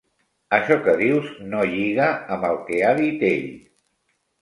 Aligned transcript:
Això 0.57 0.77
que 0.87 0.95
dius 1.01 1.27
no 1.53 1.61
lliga 1.73 2.09
amb 2.37 2.51
el 2.53 2.61
que 2.71 2.83
ha 2.91 2.99
dit 3.05 3.29
ell. 3.33 3.51